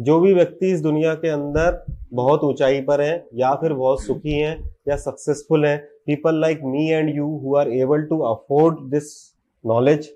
[0.00, 4.32] जो भी व्यक्ति इस दुनिया के अंदर बहुत ऊंचाई पर हैं, या फिर बहुत सुखी
[4.32, 9.34] हैं, या सक्सेसफुल हैं people like me and you who are able to afford this
[9.66, 10.14] knowledge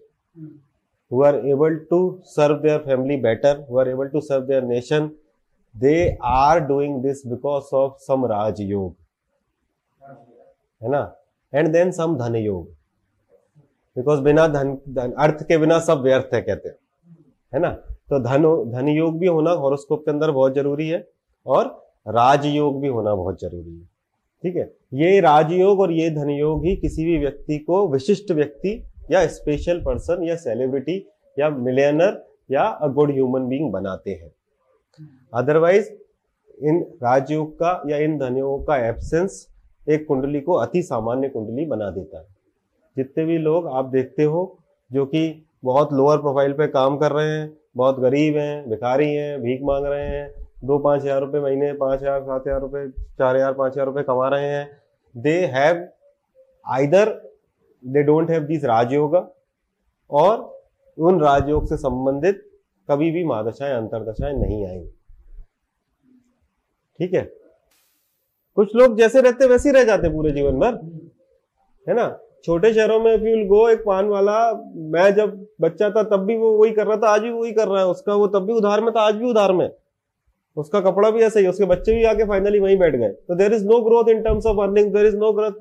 [1.13, 5.09] are able to serve their family better, who are able to serve their nation,
[5.75, 8.93] they are doing this because of some raj yog
[10.83, 11.03] है ना?
[11.55, 12.65] And then some धन योग
[13.97, 16.77] because बिना धन, अर्थ के बिना सब व्यर्थ है, कहते हैं।
[17.55, 17.77] है ना?
[18.09, 18.43] तो धन
[18.73, 21.07] धन योग भी होना हॉरोस्कोप के अंदर बहुत ज़रूरी है
[21.47, 21.67] और
[22.09, 23.85] राजयोग भी होना बहुत ज़रूरी है।
[24.45, 24.73] ठीक है?
[24.95, 29.81] ये राजयोग और ये धन योग ही किसी भी व्यक्ति को विशिष्ट व्यक्ति या स्पेशल
[29.81, 30.97] पर्सन या सेलिब्रिटी
[31.37, 34.33] या मिलियनर या अ गुड ह्यूमन बीइंग बनाते हैं।
[35.35, 35.91] अदरवाइज़
[36.61, 39.47] इन राजयोग का या इन धनयोग का एब्सेंस
[39.87, 42.27] एक कुंडली को अति सामान्य कुंडली बना देता है।
[42.97, 44.59] जितने भी लोग आप देखते हो
[44.91, 49.41] जो कि बहुत लोअर प्रोफ़ाइल पे काम कर रहे हैं बहुत गरीब हैं, भिखारी हैं,
[49.43, 50.31] भीख मांग रहे हैं,
[50.65, 54.03] दो पाँच हज़ार रुपये महीने, पाँच हज़ार, सात हज़ार रुपये, चार हज़ार, पाँच हज़ार रुपये
[54.03, 54.81] कमा रहे हैं।
[55.15, 55.87] They have
[56.67, 57.11] either
[57.85, 59.15] they don't have this rajyog
[60.11, 60.51] और
[60.99, 62.49] उन राजयोग से संबंधित
[62.89, 64.91] कभी भी महादशाएँ अंतरदशाएँ नहीं आएँगी।
[66.99, 67.23] ठीक है?
[68.57, 70.75] कुछ लोग जैसे रहते वैसे ही रह जाते पूरे जीवन भर,
[71.87, 72.07] है ना?
[72.45, 76.51] छोटे शहरों में इफ़ गो एक पान वाला, मैं जब बच्चा था तब भी वो
[76.53, 78.81] वही कर रहा था, आज भी वही कर रहा है, उसका वो तब भी उधार
[78.81, 79.71] में था, आज भी उधार में।
[80.57, 83.53] उसका कपड़ा भी ऐसा ही, उसके बच्चे भी आके फाइनली वहीं बैठ गए। तो there
[83.53, 85.53] is no growth in terms of earning there is no growth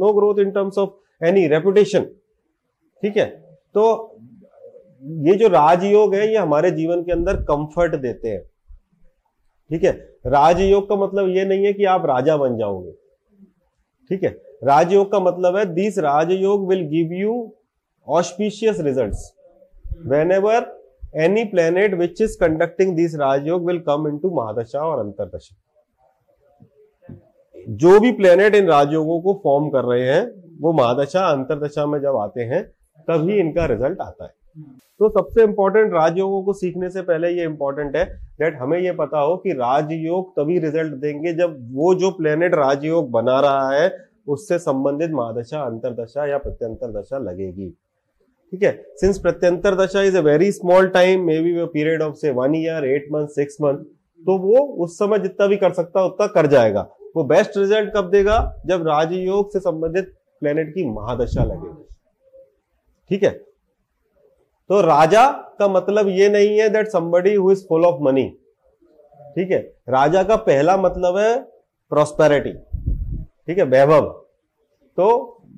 [0.00, 2.04] no growth in terms of any reputation
[3.02, 3.26] ठीक है?
[3.74, 4.16] तो
[5.02, 8.42] ये जो राजयोग है, ये हमारे जीवन के अंदर कंफर्ट देते हैं।
[9.70, 9.92] ठीक है?
[10.26, 12.92] राजयोग का मतलब ये नहीं है कि आप राजा बन जाओगे।
[14.10, 14.43] ठीक है?
[14.64, 17.34] राजयोग का मतलब है this rajyog will give you
[18.08, 20.72] auspicious result whenever
[21.24, 25.56] any planet which is conducting this rajyog will come into mahadasha और अंतरदशा
[27.54, 30.24] जो भी प्लेनेट इन राजयोगों को फॉर्म कर रहे हैं,
[30.60, 32.62] वो महादशा अंतरदशा में जब आते हैं,
[33.08, 34.30] तभी इनका रिज़ल्ट आता है.
[34.98, 38.04] तो सबसे इंपॉर्टेंट राजयोगों को सीखने से पहले ये इंपॉर्टेंट है
[38.40, 43.10] दैट हमें ये पता हो कि राजयोग तभी रिज़ल्ट देंगे जब वो जो प्लेनेट राजयोग
[43.10, 43.88] बना रहा है
[44.26, 47.68] उससे संबंधित महादशा अंतरदशा या प्रत्यंतर दशा लगेगी।
[48.52, 48.72] ठीक है?
[48.96, 53.08] Since pratyantar dasha is a very small time maybe period of say one year eight
[53.12, 53.84] month six month
[54.24, 56.82] तो वो उस समय जितना भी कर सकता है, उतना कर जाएगा।
[57.16, 58.36] वो बेस्ट रिज़ल्ट कब देगा?
[58.66, 60.12] जब राजयोग से संबंधित
[60.42, 61.84] प्लेनेट की महादशा लगेगी।
[63.10, 63.30] ठीक है?
[64.70, 65.26] तो राजा
[65.58, 68.28] का मतलब ये नहीं है that somebody who is full of money
[69.36, 69.58] ठीक है?
[69.88, 71.36] राजा का पहला मतलब है
[71.92, 72.52] प्रोस्पेरिटी
[73.48, 74.06] ठीक है, वैभव।
[74.98, 75.06] तो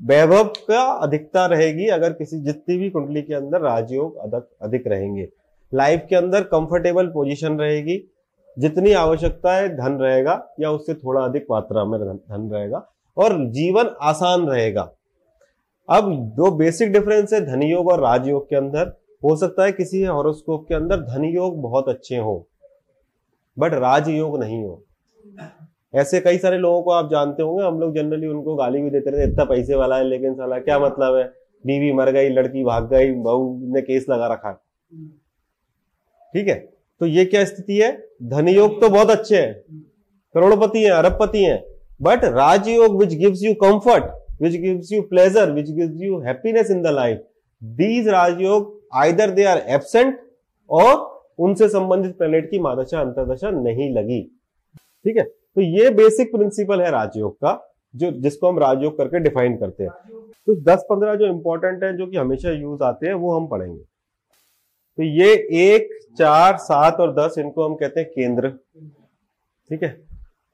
[0.04, 5.28] वैभव का अधिकता रहेगी अगर किसी जितनी भी कुंडली के अंदर राजयोग अधिक अधिक रहेंगे।
[5.72, 8.02] लाइफ के अंदर कंफर्टेबल पोजीशन रहेगी।
[8.56, 12.86] जितनी आवश्यकता है, धन रहेगा या उससे थोड़ा अधिक मात्रा में धन रहेगा
[13.16, 14.90] और जीवन आसान रहेगा।
[15.88, 18.92] अब दो बेसिक डिफरेंस है धन योग और राजयोग के अंदर,
[19.24, 22.46] हो सकता है किसी हॉरोस्कोप के अंदर धन योग बहुत अच्छे हो
[23.56, 24.82] बट राजयोग नहीं हो।
[25.96, 29.10] ऐसे कई सारे लोगों को आप जानते होंगे, हम लोग जनरली उनको गाली भी देते
[29.10, 31.24] रहते इतना पैसे वाला है लेकिन साला क्या मतलब है?
[31.64, 34.54] बीवी मर गई, लड़की भाग गई, बहू ने केस लगा रखा है।
[36.34, 36.54] ठीक है?
[37.00, 37.90] तो ये क्या स्थिति है?
[38.22, 39.52] धनयोग तो बहुत अच्छे हैं,
[40.34, 41.64] करोड़पति हैं, अरबपति हैं
[42.02, 44.04] but rajyog which gives you comfort
[44.42, 47.20] which gives you pleasure which gives you happiness in the life.
[47.62, 50.18] These rajyog either they are absent
[50.70, 50.94] और
[51.38, 54.20] उनसे संबंधित प्लेनेट की मादशा, अंतरदशा नहीं लगी।
[55.04, 55.24] ठीक है?
[55.56, 59.90] तो ये बेसिक प्रिंसिपल है राजयोग का, जो, जिसको हम राजयोग करके डिफाइन करते हैं।
[60.46, 63.82] तो 10-15 जो इंपॉर्टेंट है, जो कि हमेशा यूज़ आते हैं, वो हम पढ़ेंगे।
[64.96, 68.50] तो ये एक, चार, सात और दस, इनको हम कहते हैं केंद्र।
[69.70, 70.00] ठीक है?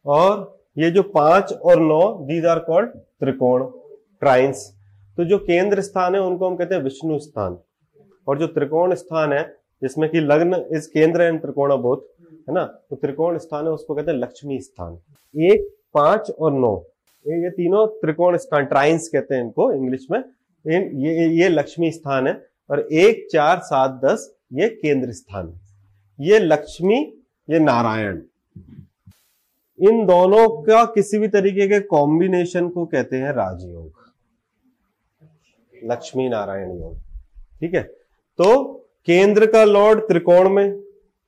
[0.06, 3.64] और ये जो पाँच और नौ दीज आर कॉल्ड त्रिकोण
[4.20, 4.78] ट्राइंस
[5.18, 7.58] तो जो केंद्र स्थान है, उनको हम कहते हैं विष्णु स्थान।
[8.28, 12.64] और जो त्रिकोण स्थान है, जिसमें कि लग्न, इस केंद्र एंड त्रिकोण बोध है ना?
[12.64, 14.98] तो त्रिकोण स्थान है उसको कहते हैं लक्ष्मी स्थान।
[15.41, 16.84] एक पाँच और नौ।
[17.28, 20.18] ये, तीनों त्रिकोण स्थान ट्राइंस कहते हैं इनको इंग्लिश में।
[20.66, 25.60] इन ये ये लक्ष्मी स्थान है और एक चार सात दस ये केंद्र स्थान है।
[26.21, 27.15] ये लक्ष्मी
[27.50, 28.22] ये नारायण।
[29.80, 33.92] इन दोनों का किसी भी तरीके के कॉम्बिनेशन को कहते हैं राजयोग।
[35.84, 36.97] लक्ष्मी नारायण योग।
[37.60, 37.83] ठीक है?
[38.39, 38.72] तो
[39.06, 40.83] केंद्र का लॉर्ड त्रिकोण में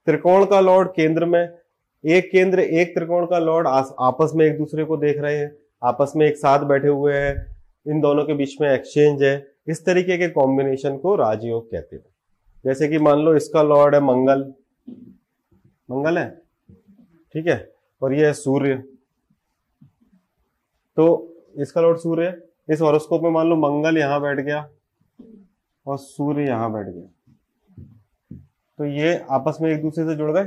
[0.06, 1.58] त्रिकोण का लॉर्ड केंद्र में,
[2.04, 6.12] एक केंद्र, एक त्रिकोण का लॉर्ड आपस में एक दूसरे को देख रहे हैं, आपस
[6.16, 7.56] में एक साथ बैठे हुए हैं,
[7.86, 9.34] इन दोनों के बीच में एक्सचेंज है।
[9.68, 12.04] इस तरीके के कॉम्बिनेशन को राजयोग कहते हैं।
[12.64, 14.52] जैसे कि मान लो इसका लॉर्ड है मंगल।
[15.90, 16.28] मंगल है?
[17.34, 17.72] ठीक है।
[18.02, 18.74] और ये है सूर्य।
[20.96, 21.06] तो
[21.58, 24.68] इसका लॉर्ड सूर्य इस हॉरोस्कोप में मान लो मंगल यहाँ बैठ गया
[25.86, 27.08] और सूर्य यहाँ बैठ गया।
[28.78, 30.44] तो ये आपस में एक दूसरे से जुड़ गए,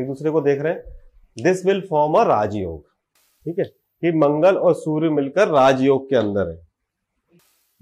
[0.00, 2.82] एक दूसरे को देख रहे हैं। This will form a rajyog
[3.46, 3.64] ठीक है?
[3.64, 6.56] कि मंगल और सूर्य मिलकर राजयोग के अंदर है।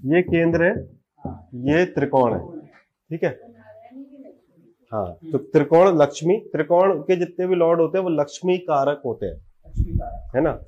[0.01, 0.71] ये केंद्र है,
[1.69, 2.59] ये त्रिकोण है।
[3.09, 3.29] ठीक है?
[4.91, 9.25] हाँ तो त्रिकोण लक्ष्मी, त्रिकोण के जितने भी लॉर्ड होते हैं, वो लक्ष्मी कारक होते
[9.25, 10.59] हैं। है ना?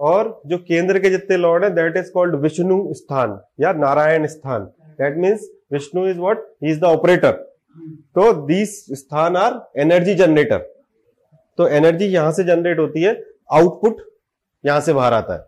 [0.00, 4.64] और जो केंद्र के जितने लॉर्ड है दैट इज़ कॉल्ड विष्णु स्थान या नारायण स्थान
[4.98, 7.53] that means Vishnu is what he is the operator
[8.16, 10.58] तो these sthan are energy generator
[11.58, 13.14] तो एनर्जी यहाँ से जनरेट होती है
[13.52, 14.00] आउटपुट
[14.64, 15.40] यहाँ से बाहर आता है।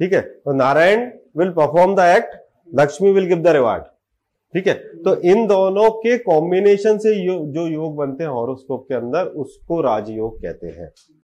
[0.00, 0.20] ठीक है?
[0.20, 2.36] तो Narayan will perform the act
[2.70, 3.82] Lakshmi will give the reward
[4.54, 4.74] ठीक है?
[4.74, 9.80] तो इन दोनों के कॉम्बिनेशन से यो, जो योग बनते हैं हॉरोस्कोप के अंदर उसको
[9.80, 10.88] राजयोग कहते हैं।